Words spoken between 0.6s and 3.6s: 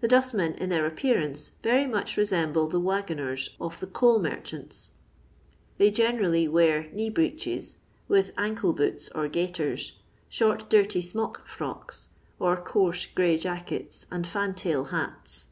their appearance, very mncb resemble the waggoners